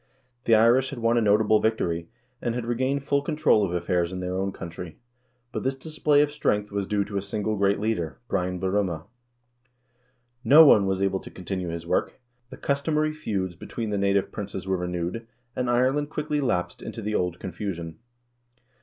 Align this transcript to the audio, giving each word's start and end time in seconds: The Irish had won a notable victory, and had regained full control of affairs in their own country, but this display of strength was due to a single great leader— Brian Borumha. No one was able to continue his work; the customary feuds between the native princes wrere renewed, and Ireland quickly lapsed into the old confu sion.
The 0.45 0.55
Irish 0.55 0.89
had 0.89 0.97
won 0.97 1.15
a 1.19 1.21
notable 1.21 1.59
victory, 1.59 2.09
and 2.41 2.55
had 2.55 2.65
regained 2.65 3.03
full 3.03 3.21
control 3.21 3.63
of 3.63 3.71
affairs 3.71 4.11
in 4.11 4.19
their 4.19 4.35
own 4.35 4.51
country, 4.51 4.97
but 5.51 5.61
this 5.61 5.75
display 5.75 6.21
of 6.23 6.31
strength 6.31 6.71
was 6.71 6.87
due 6.87 7.03
to 7.05 7.17
a 7.17 7.21
single 7.21 7.55
great 7.55 7.79
leader— 7.79 8.17
Brian 8.27 8.59
Borumha. 8.59 9.05
No 10.43 10.65
one 10.65 10.87
was 10.87 11.03
able 11.03 11.19
to 11.19 11.29
continue 11.29 11.67
his 11.67 11.85
work; 11.85 12.19
the 12.49 12.57
customary 12.57 13.13
feuds 13.13 13.55
between 13.55 13.91
the 13.91 13.97
native 13.99 14.31
princes 14.31 14.65
wrere 14.65 14.79
renewed, 14.79 15.27
and 15.55 15.69
Ireland 15.69 16.09
quickly 16.09 16.41
lapsed 16.41 16.81
into 16.81 17.03
the 17.03 17.13
old 17.13 17.37
confu 17.39 17.71
sion. 17.71 17.99